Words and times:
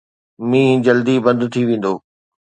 مينهن 0.49 0.77
جلدي 0.87 1.15
بند 1.25 1.41
ٿي 1.53 1.61
ويندو. 1.67 1.93